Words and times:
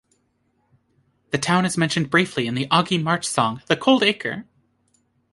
The 1.29 1.37
town 1.37 1.63
is 1.63 1.77
mentioned 1.77 2.09
briefly 2.09 2.47
in 2.47 2.55
the 2.55 2.65
Augie 2.69 2.99
March 2.99 3.23
song 3.27 3.61
The 3.67 3.77
Cold 3.77 4.01
Acre. 4.01 4.45